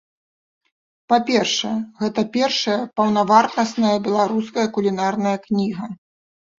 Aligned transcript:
Па-першае, 1.13 1.75
гэта 2.01 2.25
першая 2.39 2.79
паўнавартасная 2.97 3.95
беларуская 4.11 4.67
кулінарная 4.77 5.37
кніга. 5.49 5.97